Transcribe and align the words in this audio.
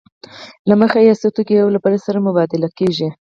له 0.69 0.73
مخې 0.81 0.99
یې 1.07 1.13
څو 1.21 1.27
توکي 1.35 1.55
یو 1.57 1.73
له 1.75 1.79
بل 1.83 1.93
سره 2.05 2.25
مبادله 2.27 2.69
کېږي 2.77 3.07